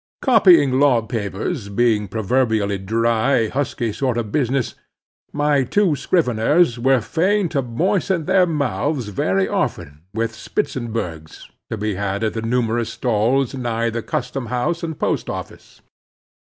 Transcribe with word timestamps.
Copying 0.23 0.79
law 0.79 1.03
papers 1.03 1.69
being 1.69 2.07
proverbially 2.07 2.79
dry, 2.79 3.49
husky 3.49 3.93
sort 3.93 4.17
of 4.17 4.31
business, 4.31 4.73
my 5.31 5.63
two 5.63 5.95
scriveners 5.95 6.79
were 6.79 7.01
fain 7.01 7.47
to 7.49 7.61
moisten 7.61 8.25
their 8.25 8.47
mouths 8.47 9.09
very 9.09 9.47
often 9.47 10.01
with 10.11 10.33
Spitzenbergs 10.33 11.51
to 11.69 11.77
be 11.77 11.93
had 11.93 12.23
at 12.23 12.33
the 12.33 12.41
numerous 12.41 12.91
stalls 12.93 13.53
nigh 13.53 13.91
the 13.91 14.01
Custom 14.01 14.47
House 14.47 14.81
and 14.81 14.97
Post 14.97 15.29
Office. 15.29 15.81